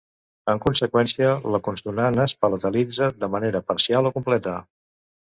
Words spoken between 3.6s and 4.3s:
parcial o